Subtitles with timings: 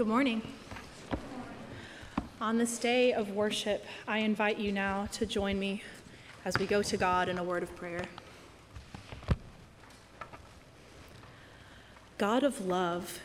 [0.00, 0.40] Good morning.
[2.40, 5.82] On this day of worship, I invite you now to join me
[6.42, 8.06] as we go to God in a word of prayer.
[12.16, 13.20] God of love,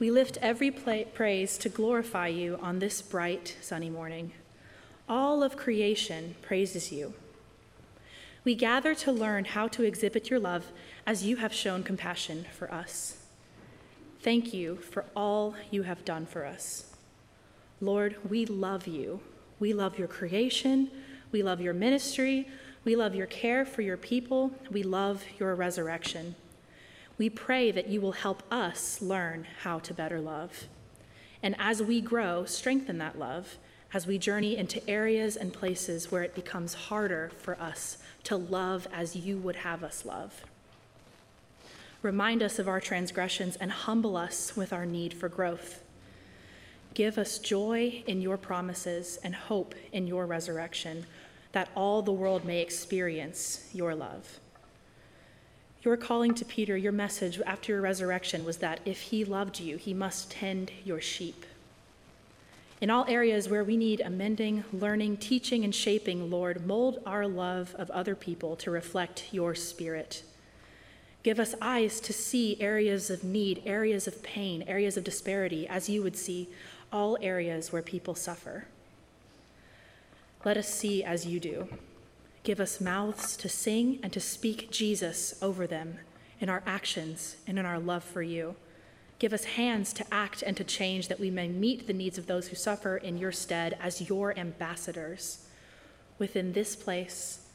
[0.00, 4.32] we lift every praise to glorify you on this bright, sunny morning.
[5.08, 7.14] All of creation praises you.
[8.42, 10.72] We gather to learn how to exhibit your love
[11.06, 13.23] as you have shown compassion for us.
[14.24, 16.86] Thank you for all you have done for us.
[17.78, 19.20] Lord, we love you.
[19.60, 20.90] We love your creation.
[21.30, 22.48] We love your ministry.
[22.84, 24.50] We love your care for your people.
[24.70, 26.36] We love your resurrection.
[27.18, 30.68] We pray that you will help us learn how to better love.
[31.42, 33.58] And as we grow, strengthen that love
[33.92, 38.88] as we journey into areas and places where it becomes harder for us to love
[38.90, 40.46] as you would have us love.
[42.04, 45.82] Remind us of our transgressions and humble us with our need for growth.
[46.92, 51.06] Give us joy in your promises and hope in your resurrection,
[51.52, 54.38] that all the world may experience your love.
[55.82, 59.78] Your calling to Peter, your message after your resurrection was that if he loved you,
[59.78, 61.46] he must tend your sheep.
[62.82, 67.74] In all areas where we need amending, learning, teaching, and shaping, Lord, mold our love
[67.78, 70.22] of other people to reflect your spirit.
[71.24, 75.88] Give us eyes to see areas of need, areas of pain, areas of disparity, as
[75.88, 76.50] you would see
[76.92, 78.66] all areas where people suffer.
[80.44, 81.68] Let us see as you do.
[82.42, 85.98] Give us mouths to sing and to speak Jesus over them
[86.40, 88.54] in our actions and in our love for you.
[89.18, 92.26] Give us hands to act and to change that we may meet the needs of
[92.26, 95.46] those who suffer in your stead as your ambassadors
[96.18, 97.46] within this place.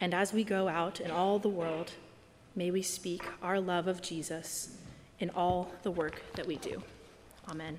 [0.00, 1.92] And as we go out in all the world,
[2.54, 4.76] may we speak our love of Jesus
[5.18, 6.82] in all the work that we do.
[7.48, 7.78] Amen.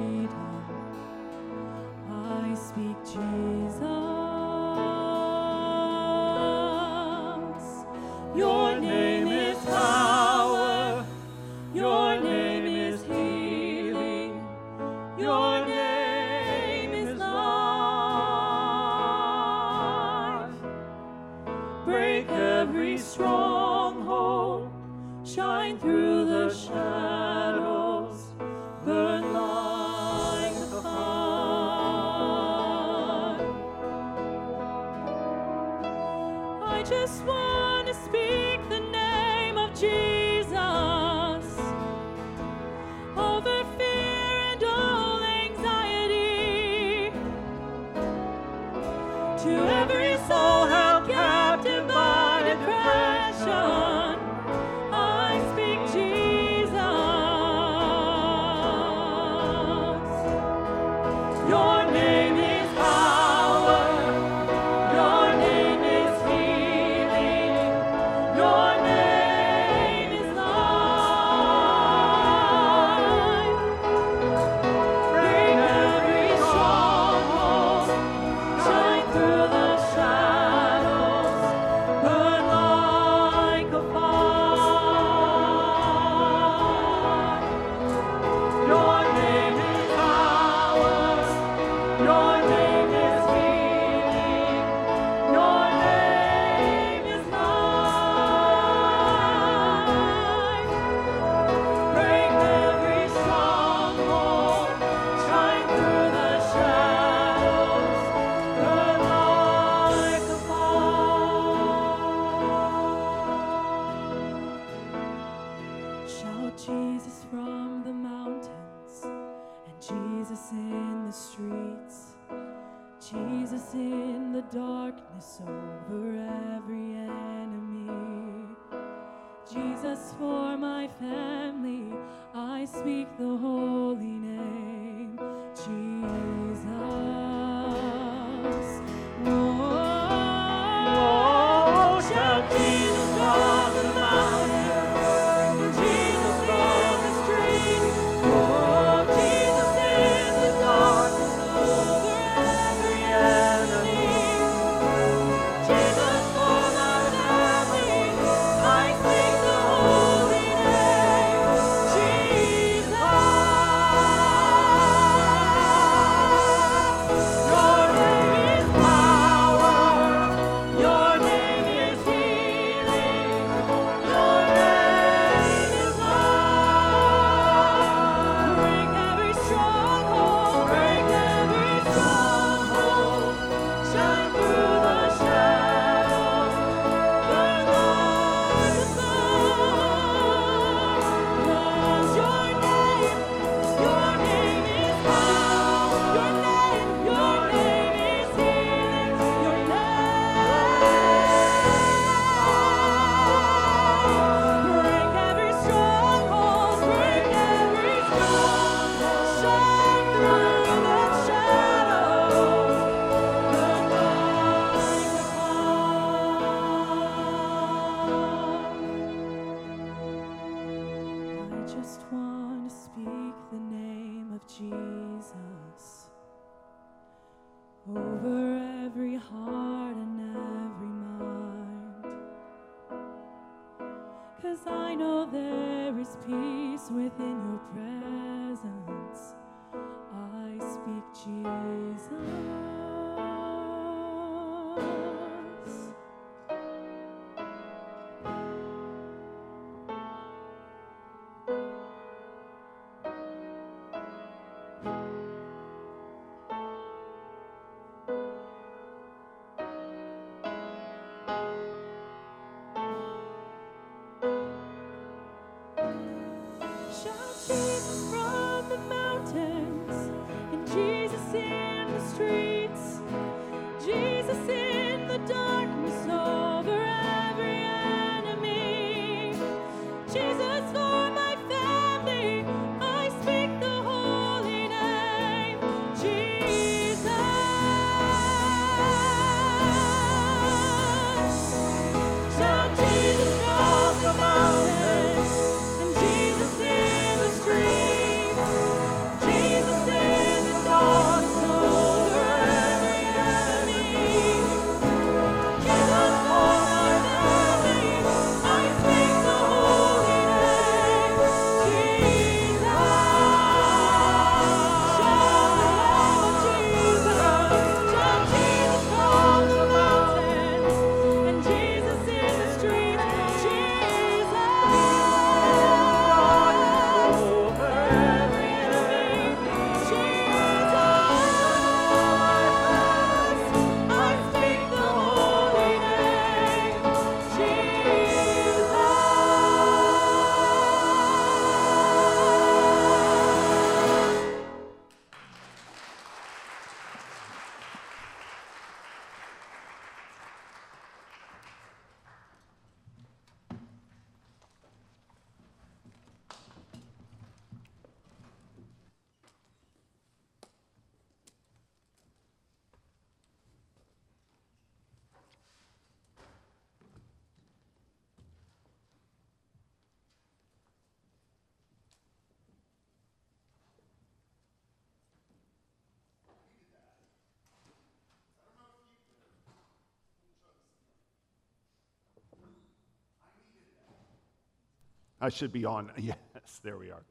[385.23, 385.91] I should be on.
[385.97, 387.03] Yes, there we are.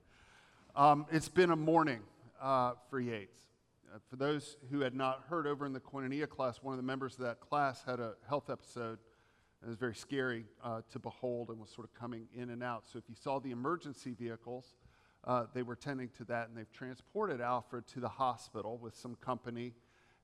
[0.75, 2.01] Um, it's been a morning
[2.43, 3.39] uh, for Yates.
[3.95, 6.87] Uh, for those who had not heard over in the Koinonia class, one of the
[6.87, 8.99] members of that class had a health episode
[9.63, 12.89] It was very scary uh, to behold and was sort of coming in and out.
[12.89, 14.75] So if you saw the emergency vehicles,
[15.23, 19.15] uh, they were tending to that and they've transported Alfred to the hospital with some
[19.15, 19.73] company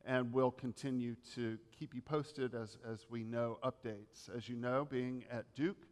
[0.04, 4.28] and we'll continue to keep you posted as, as we know updates.
[4.36, 5.85] As you know, being at Duke,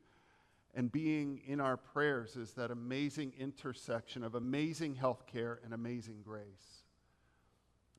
[0.74, 6.22] and being in our prayers is that amazing intersection of amazing health care and amazing
[6.24, 6.82] grace.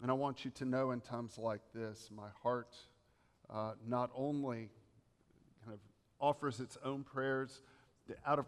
[0.02, 2.76] And I want you to know in times like this, my heart
[3.50, 4.70] uh, not only
[5.64, 5.80] kind of
[6.20, 7.62] offers its own prayers
[8.26, 8.46] out of,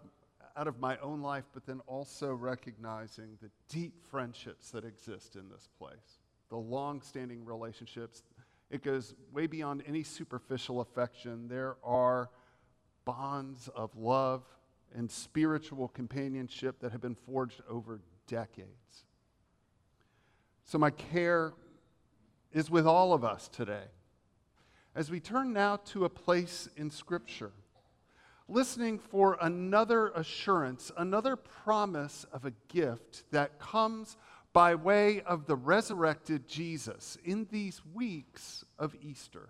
[0.58, 5.48] out of my own life, but then also recognizing the deep friendships that exist in
[5.50, 6.20] this place,
[6.50, 8.24] the long standing relationships.
[8.70, 11.48] It goes way beyond any superficial affection.
[11.48, 12.30] There are
[13.08, 14.44] bonds of love
[14.94, 19.06] and spiritual companionship that have been forged over decades.
[20.66, 21.54] So, my care
[22.52, 23.86] is with all of us today.
[24.94, 27.54] As we turn now to a place in Scripture,
[28.50, 34.18] listening for another assurance, another promise of a gift that comes
[34.52, 39.50] by way of the resurrected Jesus in these weeks of Easter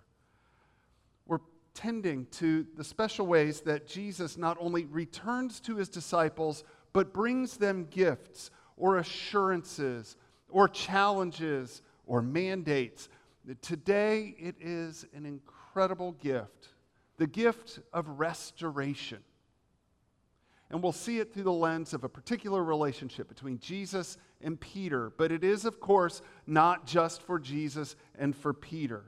[1.78, 7.58] tending to the special ways that Jesus not only returns to his disciples, but brings
[7.58, 10.18] them gifts or assurances
[10.50, 13.10] or challenges or mandates.
[13.62, 16.70] Today, it is an incredible gift
[17.18, 19.18] the gift of restoration.
[20.70, 25.12] And we'll see it through the lens of a particular relationship between Jesus and Peter.
[25.18, 29.04] But it is, of course, not just for Jesus and for Peter.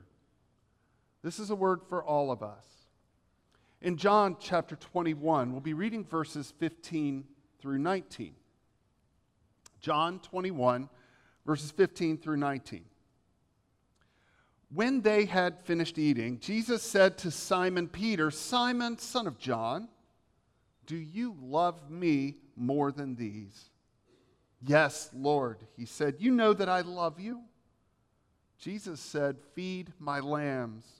[1.22, 2.64] This is a word for all of us.
[3.82, 7.24] In John chapter 21, we'll be reading verses 15
[7.60, 8.34] through 19.
[9.80, 10.88] John 21,
[11.46, 12.84] verses 15 through 19.
[14.72, 19.88] When they had finished eating, Jesus said to Simon Peter, Simon, son of John,
[20.86, 23.70] do you love me more than these?
[24.62, 27.40] Yes, Lord, he said, You know that I love you.
[28.58, 30.99] Jesus said, Feed my lambs.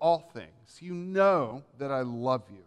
[0.00, 0.78] all things.
[0.80, 2.64] You know that I love you.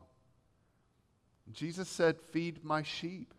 [1.52, 3.34] Jesus said, Feed my sheep.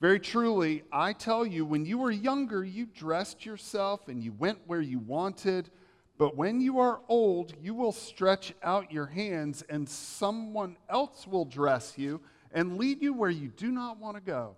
[0.00, 4.58] Very truly, I tell you, when you were younger, you dressed yourself and you went
[4.66, 5.70] where you wanted.
[6.18, 11.44] But when you are old, you will stretch out your hands, and someone else will
[11.44, 12.20] dress you
[12.52, 14.56] and lead you where you do not want to go.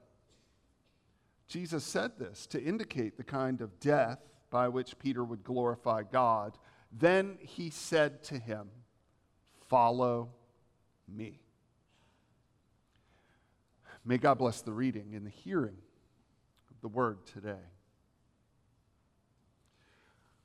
[1.48, 6.56] Jesus said this to indicate the kind of death by which Peter would glorify God.
[6.92, 8.68] Then he said to him,
[9.68, 10.30] Follow
[11.08, 11.40] me.
[14.04, 15.76] May God bless the reading and the hearing
[16.70, 17.68] of the word today.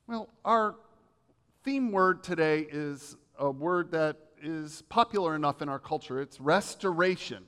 [0.08, 0.75] Well, our
[1.64, 6.22] theme word today is a word that is popular enough in our culture.
[6.22, 7.44] It's restoration.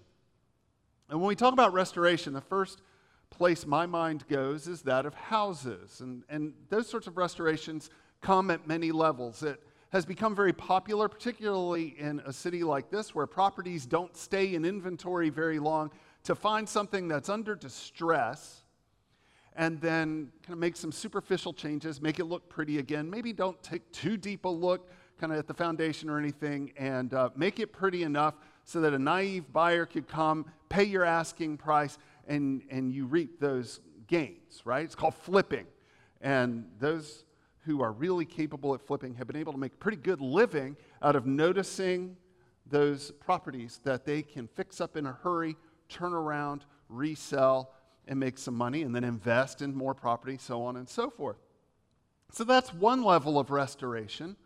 [1.10, 2.82] And when we talk about restoration, the first
[3.30, 6.02] place my mind goes is that of houses.
[6.02, 7.90] And, and those sorts of restorations
[8.28, 9.42] come at many levels.
[9.42, 9.58] It
[9.94, 14.66] has become very popular, particularly in a city like this where properties don't stay in
[14.66, 15.92] inventory very long,
[16.26, 18.66] to find something that's under distress
[19.56, 23.10] and then kind of make some superficial changes, make it look pretty again.
[23.10, 27.14] Maybe don't take too deep a look kind of at the foundation or anything, and
[27.14, 28.34] uh, make it pretty enough
[28.66, 33.40] so that a naive buyer could come, pay your asking price, and, and you reap
[33.40, 34.84] those gains, right?
[34.84, 35.66] It's called flipping.
[36.20, 37.24] And those
[37.68, 41.18] who are really capable at flipping have been able to make pretty good living out
[41.18, 42.16] of noticing
[42.66, 45.58] those properties that they can fix up in a hurry,
[45.90, 47.74] turn around, resell,
[48.08, 51.36] and make some money, and then invest in more property, so on and so forth.
[52.32, 54.38] So that's one level of restoration.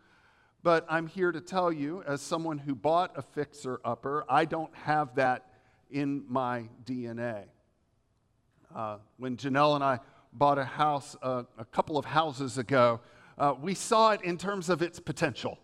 [0.64, 4.74] But I'm here to tell you, as someone who bought a fixer upper, I don't
[4.74, 5.46] have that
[5.92, 7.44] in my DNA.
[8.74, 10.00] Uh, when Janelle and I
[10.32, 13.00] bought a house uh, a couple of houses ago,
[13.38, 15.58] uh, we saw it in terms of its potential.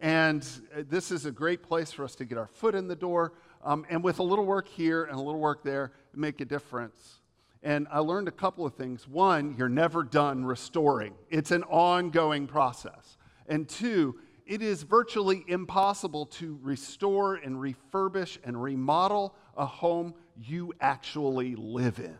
[0.00, 0.46] And
[0.76, 3.32] uh, this is a great place for us to get our foot in the door.
[3.64, 7.20] Um, and with a little work here and a little work there, make a difference.
[7.62, 9.08] And I learned a couple of things.
[9.08, 13.16] One, you're never done restoring, it's an ongoing process.
[13.48, 20.72] And two, it is virtually impossible to restore and refurbish and remodel a home you
[20.80, 22.16] actually live in.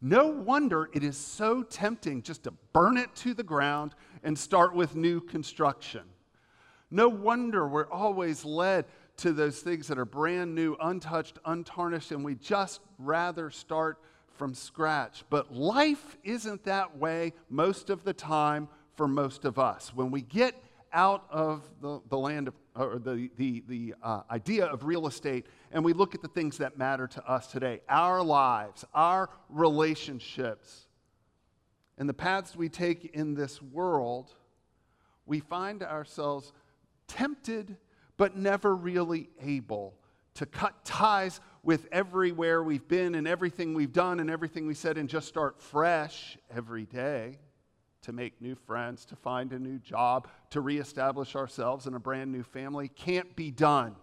[0.00, 4.74] No wonder it is so tempting just to burn it to the ground and start
[4.74, 6.02] with new construction.
[6.90, 8.84] No wonder we're always led
[9.18, 13.98] to those things that are brand new, untouched, untarnished, and we just rather start
[14.36, 15.24] from scratch.
[15.30, 19.94] But life isn't that way most of the time for most of us.
[19.94, 20.62] When we get
[20.92, 25.46] out of the, the land of, or the, the, the uh, idea of real estate
[25.72, 30.86] and we look at the things that matter to us today our lives, our relationships,
[31.98, 34.32] and the paths we take in this world,
[35.24, 36.52] we find ourselves
[37.08, 37.76] tempted
[38.16, 39.94] but never really able
[40.34, 44.98] to cut ties with everywhere we've been and everything we've done and everything we said
[44.98, 47.38] and just start fresh every day
[48.02, 52.30] to make new friends, to find a new job, to reestablish ourselves in a brand
[52.30, 53.96] new family can't be done.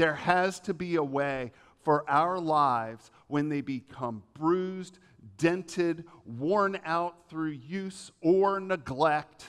[0.00, 1.52] There has to be a way
[1.82, 4.98] for our lives when they become bruised,
[5.36, 9.44] dented, worn out through use or neglect,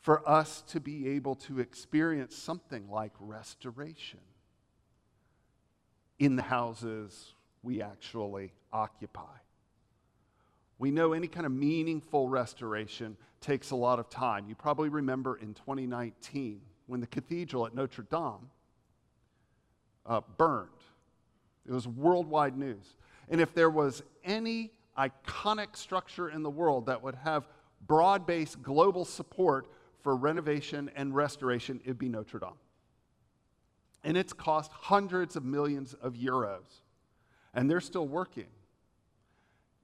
[0.00, 4.18] for us to be able to experience something like restoration
[6.18, 9.36] in the houses we actually occupy.
[10.80, 14.48] We know any kind of meaningful restoration takes a lot of time.
[14.48, 18.50] You probably remember in 2019 when the cathedral at Notre Dame
[20.06, 20.68] uh, burned.
[21.66, 22.94] It was worldwide news.
[23.28, 27.48] And if there was any iconic structure in the world that would have
[27.86, 29.66] broad based global support
[30.02, 32.50] for renovation and restoration, it'd be Notre Dame.
[34.02, 36.82] And it's cost hundreds of millions of euros.
[37.54, 38.46] And they're still working.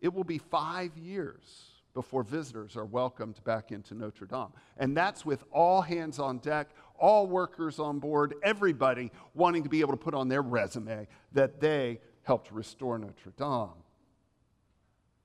[0.00, 4.52] It will be five years before visitors are welcomed back into Notre Dame.
[4.76, 6.68] And that's with all hands on deck,
[7.00, 11.60] all workers on board, everybody wanting to be able to put on their resume that
[11.60, 13.82] they helped restore Notre Dame.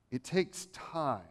[0.10, 1.22] It takes time.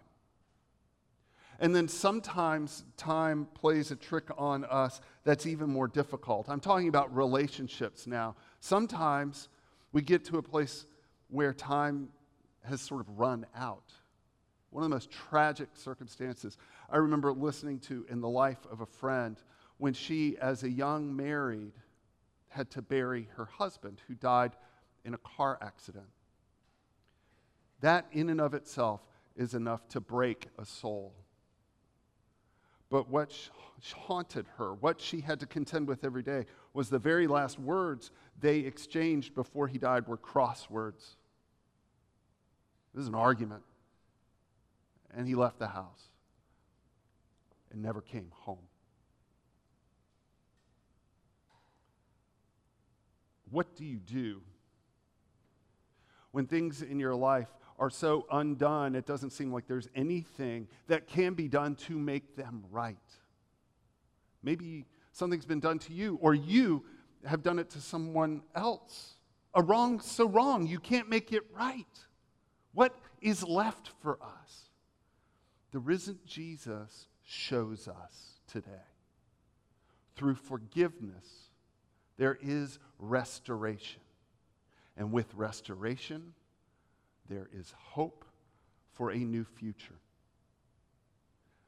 [1.61, 6.49] And then sometimes time plays a trick on us that's even more difficult.
[6.49, 8.37] I'm talking about relationships now.
[8.61, 9.49] Sometimes
[9.93, 10.85] we get to a place
[11.29, 12.09] where time
[12.65, 13.93] has sort of run out.
[14.71, 16.59] One of the most tragic circumstances
[16.91, 19.37] I remember listening to in the life of a friend
[19.79, 21.73] when she, as a young married,
[22.49, 24.53] had to bury her husband who died
[25.05, 26.07] in a car accident.
[27.81, 29.01] That, in and of itself,
[29.37, 31.13] is enough to break a soul.
[32.91, 33.33] But what
[33.93, 38.13] haunted her, what she had to contend with every day, was the very last words
[38.41, 41.17] they exchanged before he died were crosswords.
[42.95, 43.63] This is an argument.
[45.17, 46.11] And he left the house
[47.73, 48.69] and never came home.
[53.55, 54.41] What do you do
[56.33, 57.47] when things in your life
[57.79, 62.35] are so undone, it doesn't seem like there's anything that can be done to make
[62.35, 62.97] them right?
[64.43, 66.85] Maybe something's been done to you, or you
[67.25, 69.15] have done it to someone else.
[69.55, 71.87] A wrong so wrong, you can't make it right.
[72.73, 74.63] What is left for us?
[75.71, 78.91] The risen Jesus shows us today.
[80.17, 81.51] Through forgiveness,
[82.17, 84.01] there is restoration.
[84.97, 86.35] And with restoration,
[87.29, 88.25] there is hope
[88.93, 89.99] for a new future.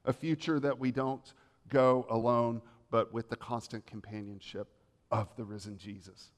[0.04, 1.32] A future that we don't
[1.68, 4.68] go alone, but with the constant companionship
[5.10, 6.30] of the risen Jesus.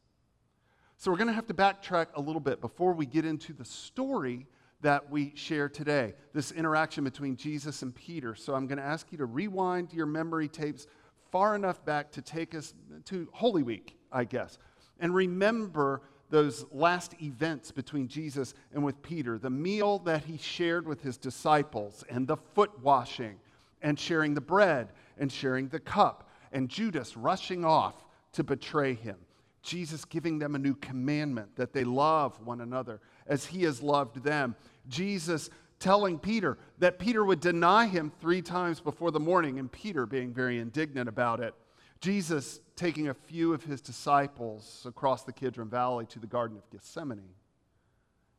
[0.96, 3.64] So we're going to have to backtrack a little bit before we get into the
[3.64, 4.46] story
[4.80, 8.34] that we share today, this interaction between Jesus and Peter.
[8.34, 10.86] So I'm going to ask you to rewind your memory tapes
[11.30, 12.74] far enough back to take us
[13.06, 14.58] to Holy Week, I guess,
[15.00, 20.86] and remember those last events between Jesus and with Peter, the meal that he shared
[20.86, 23.36] with his disciples, and the foot washing,
[23.80, 27.94] and sharing the bread, and sharing the cup, and Judas rushing off
[28.32, 29.16] to betray him.
[29.62, 34.22] Jesus giving them a new commandment that they love one another as he has loved
[34.22, 34.54] them.
[34.88, 40.06] Jesus telling Peter that Peter would deny him three times before the morning, and Peter
[40.06, 41.54] being very indignant about it.
[42.00, 46.70] Jesus taking a few of his disciples across the Kidron Valley to the Garden of
[46.70, 47.34] Gethsemane.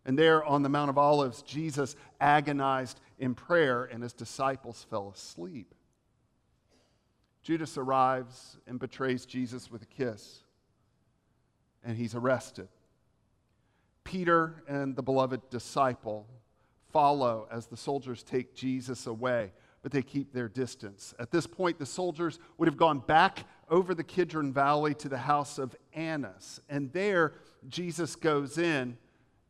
[0.06, 5.12] And there on the Mount of Olives, Jesus agonized in prayer, and his disciples fell
[5.14, 5.76] asleep.
[7.44, 10.44] Judas arrives and betrays Jesus with a kiss,
[11.84, 12.70] and he's arrested.
[14.04, 16.28] Peter and the beloved disciple
[16.92, 21.14] follow as the soldiers take Jesus away, but they keep their distance.
[21.20, 25.18] At this point, the soldiers would have gone back over the Kidron Valley to the
[25.18, 27.34] house of Annas, and there
[27.68, 28.98] Jesus goes in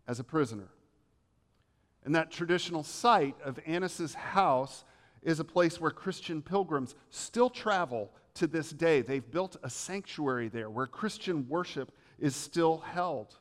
[0.08, 0.70] as a prisoner.
[2.04, 4.84] And that traditional site of Annas's house
[5.22, 9.02] is a place where Christian pilgrims still travel to this day.
[9.02, 13.36] They've built a sanctuary there where Christian worship is still held.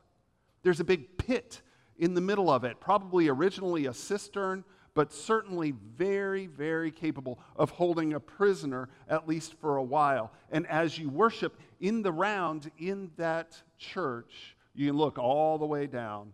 [0.61, 1.61] There's a big pit
[1.97, 4.63] in the middle of it, probably originally a cistern,
[4.99, 10.29] but certainly very, very capable of holding a prisoner, at least for a while.
[10.51, 15.65] And as you worship in the round in that church, you can look all the
[15.65, 16.33] way down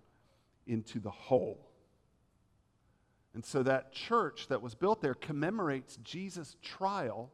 [0.65, 1.69] into the hole.
[3.35, 7.31] And so that church that was built there commemorates Jesus' trial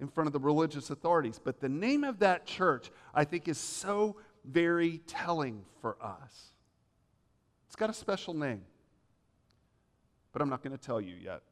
[0.00, 1.38] in front of the religious authorities.
[1.38, 6.50] But the name of that church, I think, is so very telling for us.
[7.68, 8.62] It's got a special name,
[10.32, 11.42] but I'm not going to tell you yet.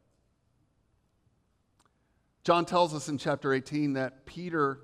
[2.45, 4.81] John tells us in chapter 18 that Peter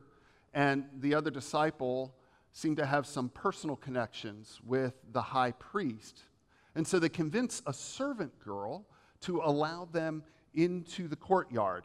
[0.52, 2.14] and the other disciple
[2.52, 6.22] seem to have some personal connections with the high priest.
[6.74, 8.87] And so they convince a servant girl
[9.22, 10.22] to allow them
[10.54, 11.85] into the courtyard.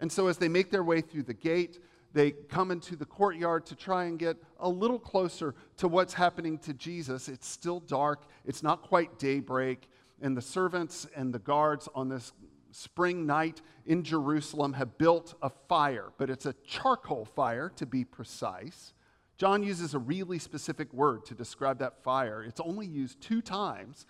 [0.00, 1.78] And so as they make their way through the gate,
[2.12, 6.58] they come into the courtyard to try and get a little closer to what's happening
[6.58, 7.28] to Jesus.
[7.28, 9.88] It's still dark, it's not quite daybreak,
[10.22, 12.32] and the servants and the guards on this
[12.70, 18.04] spring night in Jerusalem have built a fire, but it's a charcoal fire to be
[18.04, 18.94] precise.
[19.36, 22.42] John uses a really specific word to describe that fire.
[22.42, 24.06] It's only used two times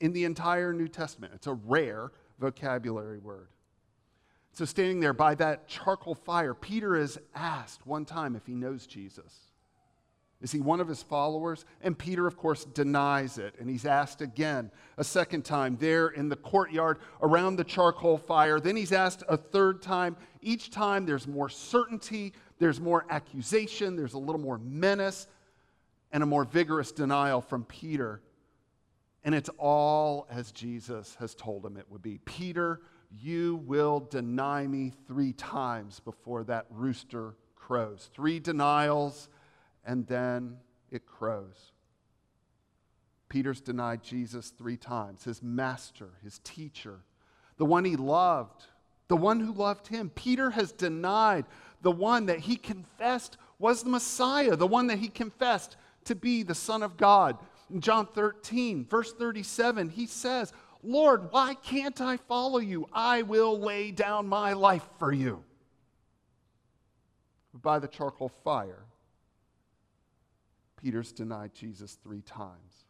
[0.00, 1.32] in the entire New Testament.
[1.34, 3.48] It's a rare vocabulary word.
[4.52, 8.86] So, standing there by that charcoal fire, Peter is asked one time if he knows
[8.86, 9.53] Jesus.
[10.44, 11.64] Is he one of his followers?
[11.80, 13.54] And Peter, of course, denies it.
[13.58, 18.60] And he's asked again a second time there in the courtyard around the charcoal fire.
[18.60, 20.18] Then he's asked a third time.
[20.42, 25.28] Each time there's more certainty, there's more accusation, there's a little more menace,
[26.12, 28.20] and a more vigorous denial from Peter.
[29.24, 32.18] And it's all as Jesus has told him it would be.
[32.26, 32.82] Peter,
[33.18, 38.10] you will deny me three times before that rooster crows.
[38.12, 39.30] Three denials,
[39.84, 40.56] and then
[40.90, 41.72] it crows.
[43.28, 47.00] Peter's denied Jesus three times his master, his teacher,
[47.56, 48.64] the one he loved,
[49.08, 50.10] the one who loved him.
[50.10, 51.44] Peter has denied
[51.82, 56.42] the one that he confessed was the Messiah, the one that he confessed to be
[56.42, 57.36] the Son of God.
[57.70, 62.88] In John 13, verse 37, he says, Lord, why can't I follow you?
[62.92, 65.42] I will lay down my life for you.
[67.54, 68.84] By the charcoal fire,
[70.84, 72.84] Peter's denied Jesus three times.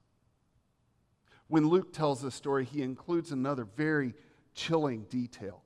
[1.47, 4.15] When Luke tells this story, he includes another very
[4.53, 5.63] chilling detail.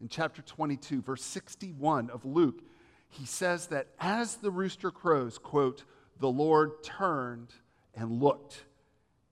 [0.00, 2.62] In chapter 22, verse 61 of Luke,
[3.08, 5.82] he says that as the rooster crows, quote,
[6.20, 7.52] the Lord turned
[7.96, 8.64] and looked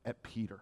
[0.05, 0.61] at Peter.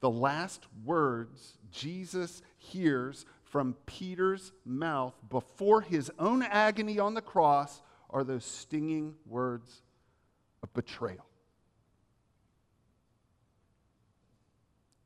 [0.00, 7.80] The last words Jesus hears from Peter's mouth before his own agony on the cross
[8.10, 9.82] are those stinging words
[10.62, 11.26] of betrayal.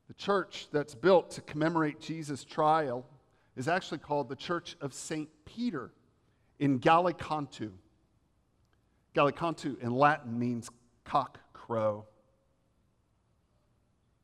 [0.07, 3.05] The church that's built to commemorate Jesus' trial
[3.55, 5.29] is actually called the Church of St.
[5.45, 5.91] Peter
[6.59, 7.71] in Gallicantu.
[9.15, 10.69] Gallicantu in Latin means
[11.03, 12.05] cock crow.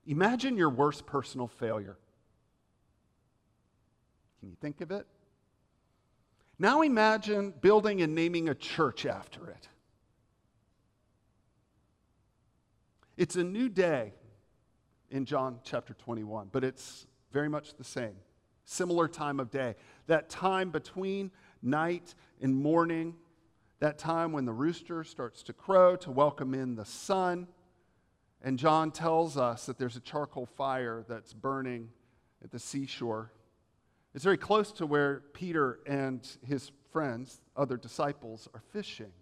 [0.07, 1.97] Imagine your worst personal failure.
[4.39, 5.05] Can you think of it?
[6.59, 9.69] Now imagine building and naming a church after it.
[13.15, 14.13] It's a new day
[15.09, 18.15] in John chapter 21, but it's very much the same.
[18.65, 19.75] Similar time of day.
[20.07, 23.15] That time between night and morning,
[23.79, 27.47] that time when the rooster starts to crow to welcome in the sun.
[28.41, 31.89] And John tells us that there's a charcoal fire that's burning
[32.43, 33.31] at the seashore.
[34.19, 39.13] It's very close to where Peter and his friends, other disciples, are fishing.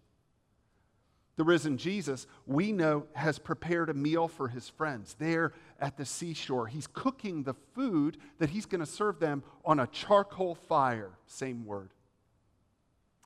[1.35, 6.03] The risen Jesus, we know, has prepared a meal for his friends there at the
[6.03, 6.65] seashore.
[6.65, 11.63] He's cooking the food that he's going to serve them on a charcoal fire, same
[11.63, 11.91] word.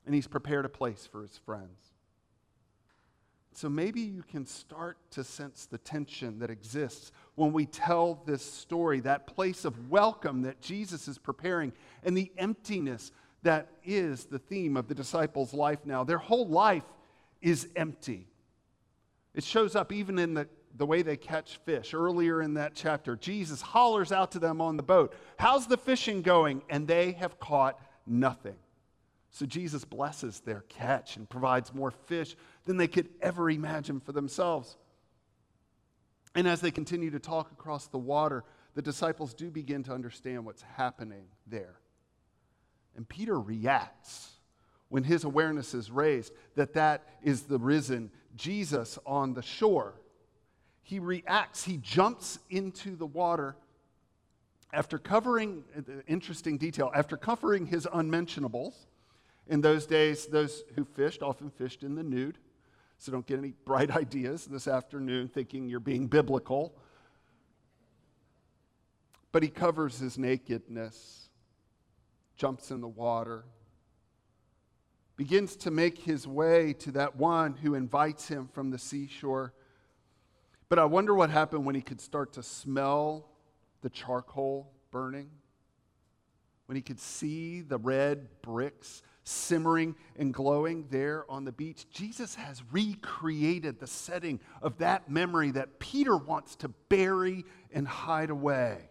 [0.04, 1.91] And he's prepared a place for his friends.
[3.54, 8.42] So maybe you can start to sense the tension that exists when we tell this
[8.42, 13.12] story, that place of welcome that Jesus is preparing, and the emptiness
[13.42, 16.04] that is the theme of the disciples' life now.
[16.04, 16.84] Their whole life
[17.40, 18.28] is empty.
[19.34, 21.92] It shows up even in the, the way they catch fish.
[21.92, 26.22] Earlier in that chapter, Jesus hollers out to them on the boat, How's the fishing
[26.22, 26.62] going?
[26.70, 28.56] And they have caught nothing.
[29.30, 34.12] So Jesus blesses their catch and provides more fish than they could ever imagine for
[34.12, 34.76] themselves.
[36.34, 38.44] And as they continue to talk across the water,
[38.74, 41.76] the disciples do begin to understand what's happening there.
[42.96, 44.30] And Peter reacts
[44.88, 49.94] when his awareness is raised that that is the risen Jesus on the shore.
[50.82, 53.56] He reacts, he jumps into the water
[54.72, 55.64] after covering,
[56.06, 58.86] interesting detail, after covering his unmentionables.
[59.48, 62.38] In those days, those who fished often fished in the nude.
[63.02, 66.72] So don't get any bright ideas this afternoon thinking you're being biblical.
[69.32, 71.28] But he covers his nakedness,
[72.36, 73.44] jumps in the water,
[75.16, 79.52] begins to make his way to that one who invites him from the seashore.
[80.68, 83.28] But I wonder what happened when he could start to smell
[83.80, 85.28] the charcoal burning,
[86.66, 91.86] when he could see the red bricks simmering and glowing there on the beach.
[91.90, 98.30] Jesus has recreated the setting of that memory that Peter wants to bury and hide
[98.30, 98.90] away.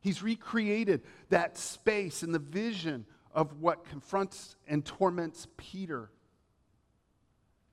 [0.00, 6.10] He's recreated that space and the vision of what confronts and torments Peter.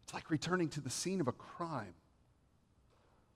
[0.04, 1.94] It's like returning to the scene of a crime.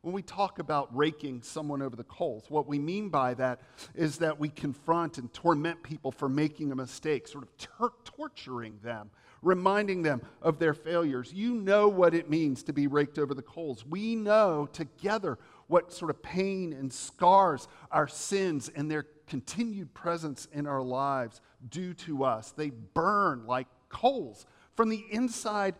[0.01, 3.61] When we talk about raking someone over the coals, what we mean by that
[3.93, 9.11] is that we confront and torment people for making a mistake, sort of torturing them,
[9.43, 11.31] reminding them of their failures.
[11.31, 13.85] You know what it means to be raked over the coals.
[13.85, 15.37] We know together
[15.67, 21.41] what sort of pain and scars our sins and their continued presence in our lives
[21.69, 22.51] do to us.
[22.51, 25.75] They burn like coals from the inside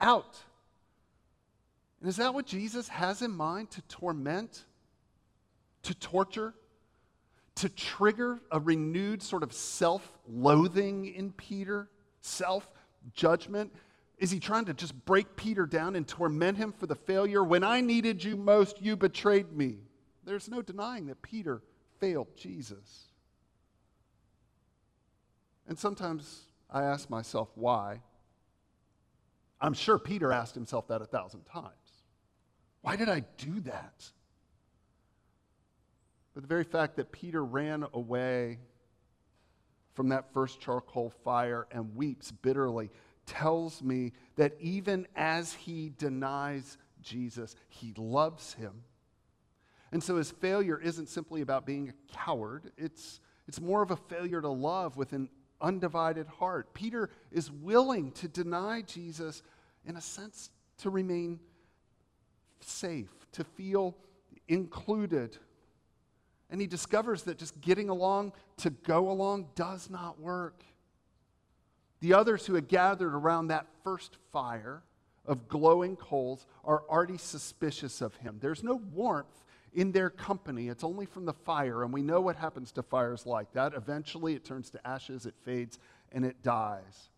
[0.00, 0.38] out.
[2.00, 4.64] And is that what Jesus has in mind to torment,
[5.82, 6.54] to torture,
[7.56, 11.88] to trigger a renewed sort of self loathing in Peter,
[12.20, 12.68] self
[13.14, 13.72] judgment?
[14.18, 17.44] Is he trying to just break Peter down and torment him for the failure?
[17.44, 19.78] When I needed you most, you betrayed me.
[20.24, 21.62] There's no denying that Peter
[22.00, 23.04] failed Jesus.
[25.68, 28.00] And sometimes I ask myself why.
[29.60, 31.85] I'm sure Peter asked himself that a thousand times.
[32.86, 34.08] Why did I do that?
[36.34, 38.60] But the very fact that Peter ran away
[39.94, 42.90] from that first charcoal fire and weeps bitterly
[43.26, 48.84] tells me that even as he denies Jesus, he loves him.
[49.90, 53.96] And so his failure isn't simply about being a coward, it's, it's more of a
[53.96, 55.28] failure to love with an
[55.60, 56.72] undivided heart.
[56.72, 59.42] Peter is willing to deny Jesus,
[59.84, 61.40] in a sense, to remain
[62.68, 63.96] safe, to feel
[64.48, 65.36] included.
[66.50, 70.62] And he discovers that just getting along to go along does not work.
[72.00, 74.82] The others who had gathered around that first fire
[75.24, 78.38] of glowing coals are already suspicious of him.
[78.40, 81.82] There's no warmth in their company, it's only from the fire.
[81.82, 83.74] And we know what happens to fires like that.
[83.74, 85.78] Eventually, it turns to ashes, it fades,
[86.12, 87.10] and it dies.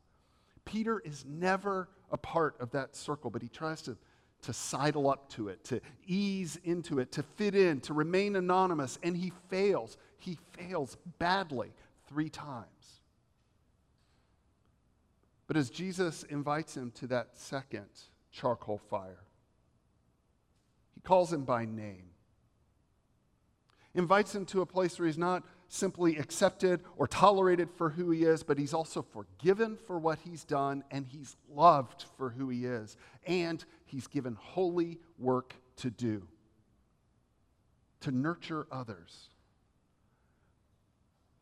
[0.65, 3.97] Peter is never a part of that circle, but he tries to
[4.43, 8.99] to sidle up to it, to ease into it, to fit in, to remain anonymous,
[9.03, 9.97] and he fails.
[10.19, 11.73] He fails badly
[12.09, 12.67] three times.
[15.47, 17.89] But as Jesus invites him to that second
[18.31, 19.25] charcoal fire,
[20.95, 22.11] he calls him by name,
[23.95, 28.25] invites him to a place where he's not simply accepted or tolerated for who he
[28.25, 32.65] is, but he's also forgiven for what he's done, and he's loved for who he
[32.65, 36.27] is, and he's given holy work to do
[38.01, 39.29] to nurture others.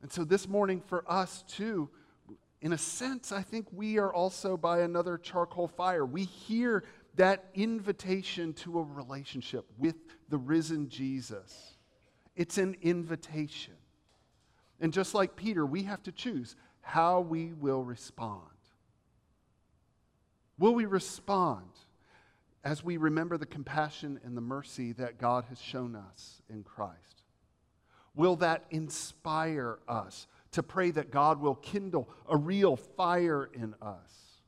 [0.03, 1.91] And so this morning for us too,
[2.63, 6.05] in a sense, I think we are also by another charcoal fire.
[6.05, 6.85] We hear
[7.17, 9.97] that invitation to a relationship with
[10.29, 11.77] the risen Jesus.
[12.35, 13.75] It's an invitation.
[14.81, 18.43] And just like Peter, we have to choose how we will respond.
[20.59, 21.69] Will we respond
[22.65, 27.23] as we remember the compassion and the mercy that God has shown us in Christ?
[28.15, 34.41] Will that inspire us to pray that God will kindle a real fire in us?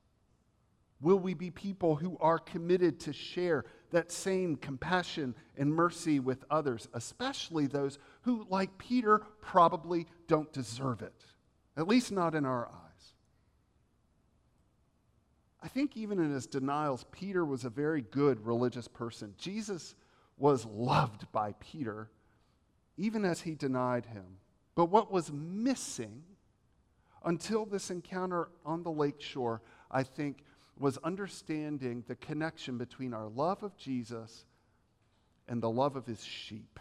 [1.00, 6.44] Will we be people who are committed to share that same compassion and mercy with
[6.50, 11.24] others, especially those who, like Peter, probably don't deserve it,
[11.76, 13.14] at least not in our eyes.
[15.62, 19.34] I think even in his denials, Peter was a very good religious person.
[19.38, 19.94] Jesus
[20.36, 22.10] was loved by Peter,
[22.96, 24.24] even as he denied him.
[24.74, 26.22] But what was missing
[27.24, 30.44] until this encounter on the lake shore, I think,
[30.80, 34.44] was understanding the connection between our love of Jesus
[35.48, 36.78] and the love of his sheep.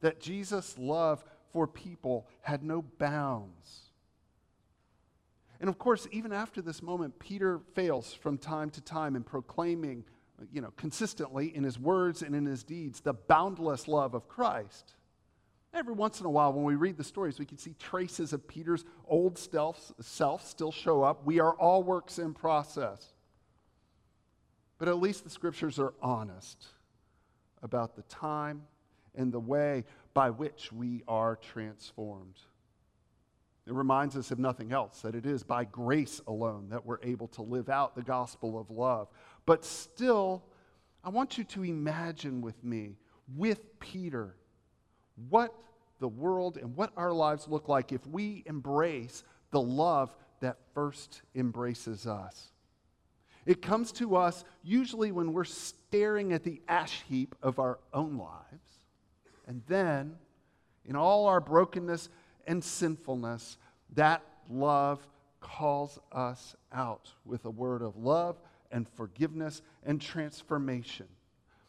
[0.00, 3.90] That Jesus' love for people had no bounds.
[5.60, 10.04] And of course, even after this moment, Peter fails from time to time in proclaiming,
[10.52, 14.94] you know, consistently in his words and in his deeds the boundless love of Christ.
[15.74, 18.46] Every once in a while, when we read the stories, we can see traces of
[18.46, 21.26] Peter's old self, self still show up.
[21.26, 23.12] We are all works in process.
[24.78, 26.68] But at least the scriptures are honest
[27.60, 28.62] about the time
[29.16, 32.38] and the way by which we are transformed.
[33.66, 37.28] It reminds us, if nothing else, that it is by grace alone that we're able
[37.28, 39.08] to live out the gospel of love.
[39.46, 40.44] But still,
[41.02, 42.96] I want you to imagine with me,
[43.34, 44.36] with Peter,
[45.28, 45.54] what
[46.00, 51.22] the world and what our lives look like if we embrace the love that first
[51.34, 52.50] embraces us.
[53.46, 58.16] It comes to us usually when we're staring at the ash heap of our own
[58.16, 58.80] lives.
[59.46, 60.16] And then,
[60.86, 62.08] in all our brokenness
[62.46, 63.58] and sinfulness,
[63.94, 65.06] that love
[65.40, 71.06] calls us out with a word of love and forgiveness and transformation.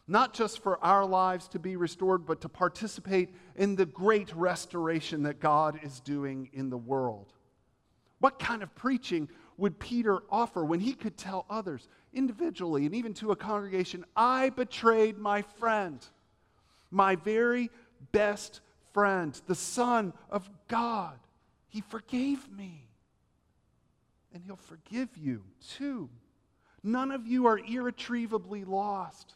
[0.08, 5.24] Not just for our lives to be restored, but to participate in the great restoration
[5.24, 7.32] that God is doing in the world.
[8.20, 13.14] What kind of preaching would Peter offer when he could tell others individually and even
[13.14, 16.04] to a congregation, I betrayed my friend,
[16.90, 17.70] my very
[18.12, 18.60] best
[18.92, 21.18] friend, the Son of God.
[21.68, 22.88] He forgave me.
[24.32, 25.42] And he'll forgive you
[25.76, 26.08] too.
[26.82, 29.34] None of you are irretrievably lost.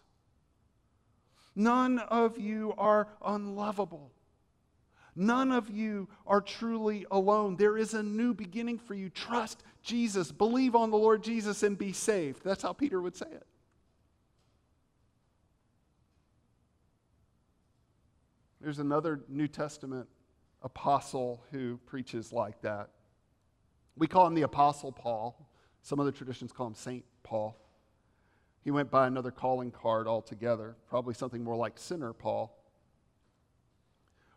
[1.54, 4.12] None of you are unlovable.
[5.16, 7.56] None of you are truly alone.
[7.56, 9.10] There is a new beginning for you.
[9.10, 10.30] Trust Jesus.
[10.32, 12.42] Believe on the Lord Jesus and be saved.
[12.44, 13.46] That's how Peter would say it.
[18.60, 20.06] There's another New Testament
[20.62, 22.90] apostle who preaches like that.
[23.96, 25.48] We call him the Apostle Paul.
[25.82, 27.56] Some other traditions call him Saint Paul.
[28.62, 32.56] He went by another calling card altogether, probably something more like Sinner Paul.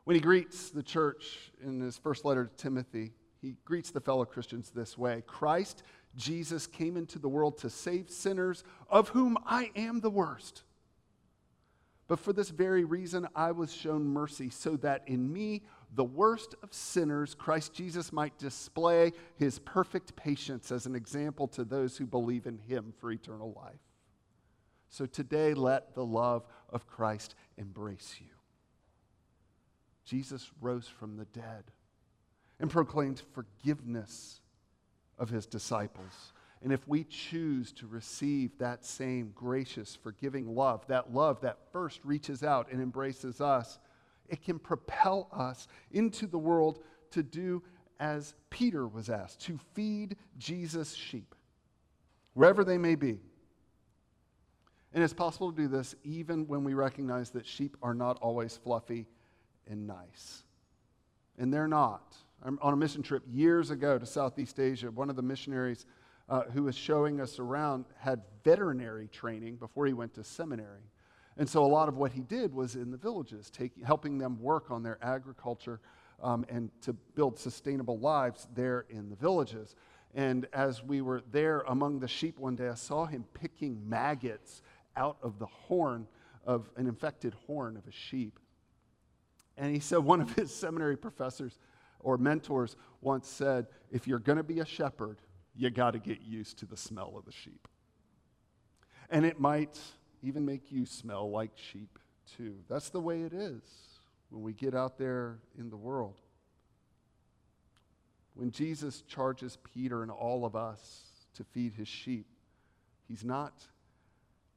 [0.06, 4.26] When he greets the church in his first letter to Timothy, he greets the fellow
[4.26, 5.84] Christians this way Christ
[6.16, 10.64] Jesus came into the world to save sinners, of whom I am the worst.
[12.08, 15.64] But for this very reason, I was shown mercy, so that in me,
[15.96, 21.64] the worst of sinners, Christ Jesus might display his perfect patience as an example to
[21.64, 23.80] those who believe in him for eternal life.
[24.94, 28.28] So today, let the love of Christ embrace you.
[30.06, 31.64] Jesus rose from the dead
[32.60, 34.40] and proclaimed forgiveness
[35.18, 36.34] of his disciples.
[36.62, 42.00] And if we choose to receive that same gracious, forgiving love, that love that first
[42.04, 43.80] reaches out and embraces us,
[44.30, 47.64] it can propel us into the world to do
[48.00, 51.34] as Peter was asked to feed Jesus' sheep,
[52.36, 53.22] wherever they may be.
[54.94, 58.58] And it's possible to do this even when we recognize that sheep are not always
[58.58, 59.08] fluffy
[59.68, 60.44] and nice.
[61.38, 62.16] And they're not.
[62.44, 64.92] I'm on a mission trip years ago to Southeast Asia.
[64.92, 65.86] One of the missionaries
[66.30, 70.84] uh, who was showing us around had veterinary training before he went to seminary.
[71.38, 73.52] And so a lot of what he did was in the villages,
[73.84, 75.80] helping them work on their agriculture
[76.22, 79.76] um, and to build sustainable lives there in the villages.
[80.14, 84.62] And as we were there among the sheep one day, I saw him picking maggots
[84.96, 86.08] out of the horn
[86.46, 88.40] of an infected horn of a sheep.
[89.58, 91.58] And he said one of his seminary professors
[92.00, 95.20] or mentors once said, if you're going to be a shepherd,
[95.56, 97.68] you got to get used to the smell of the sheep.
[99.10, 99.80] And it might
[100.22, 102.00] even make you smell like sheep
[102.38, 102.56] too.
[102.70, 103.62] That's the way it is
[104.30, 106.20] when we get out there in the world.
[108.34, 111.04] When Jesus charges Peter and all of us
[111.36, 112.26] to feed his sheep,
[113.08, 113.54] he's not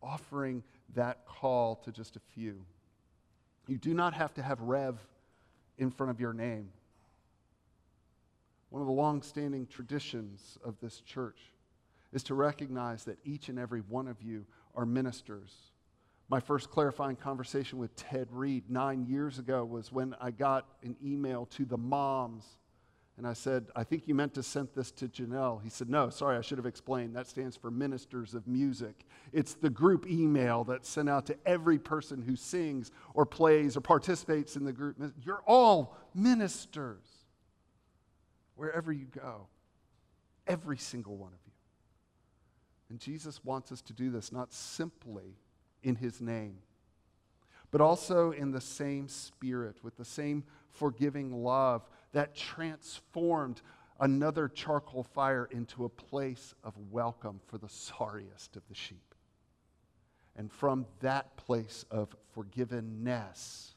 [0.03, 0.63] offering
[0.95, 2.65] that call to just a few.
[3.67, 4.99] You do not have to have Rev
[5.79, 6.71] in front of your name.
[8.71, 11.39] One of the long-standing traditions of this church
[12.13, 15.53] is to recognize that each and every one of you are ministers.
[16.29, 20.97] My first clarifying conversation with Ted Reed nine years ago was when I got an
[21.05, 22.45] email to the moms
[23.19, 25.63] and I said, I think you meant to send this to Janelle.
[25.63, 27.17] He said, No, sorry, I should have explained.
[27.17, 29.07] That stands for Ministers of Music.
[29.33, 33.81] It's the group email that's sent out to every person who sings or plays or
[33.81, 34.97] participates in the group.
[35.25, 37.07] You're all ministers
[38.55, 39.47] wherever you go,
[40.47, 41.53] every single one of you.
[42.91, 45.39] And Jesus wants us to do this not simply
[45.83, 46.59] in his name,
[47.71, 53.61] but also in the same spirit, with the same forgiving love that transformed
[54.01, 59.15] another charcoal fire into a place of welcome for the sorriest of the sheep.
[60.35, 63.75] And from that place of forgiveness,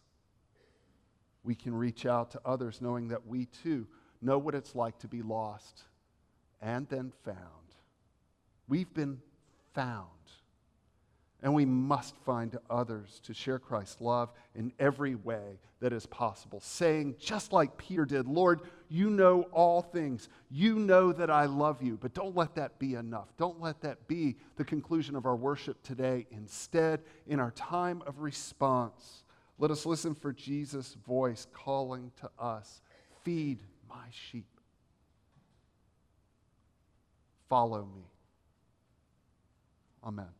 [1.44, 3.86] we can reach out to others knowing that we too
[4.22, 5.84] know what it's like to be lost
[6.62, 7.38] and then found.
[8.70, 9.20] We've been
[9.74, 10.06] found.
[11.42, 16.60] And we must find others to share Christ's love in every way that is possible,
[16.60, 20.28] saying, just like Peter did, Lord, you know all things.
[20.52, 23.30] You know that I love you, but don't let that be enough.
[23.38, 26.28] Don't let that be the conclusion of our worship today.
[26.32, 29.24] Instead, in our time of response,
[29.58, 32.82] let us listen for Jesus' voice calling to us
[33.24, 34.46] Feed my sheep.
[37.50, 38.06] Follow me.
[40.04, 40.39] Amen.